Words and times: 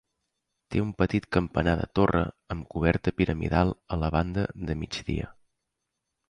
Té 0.75 0.79
un 0.83 0.93
petit 1.01 1.27
campanar 1.35 1.75
de 1.81 1.85
torre 1.99 2.21
amb 2.55 2.65
coberta 2.77 3.13
piramidal 3.21 3.75
a 3.97 4.01
la 4.05 4.11
banda 4.17 4.47
de 4.71 4.79
migdia. 4.83 5.31